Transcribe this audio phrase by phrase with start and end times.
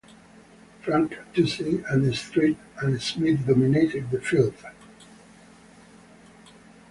[0.81, 4.55] Frank Tousey and Street and Smith dominated the field.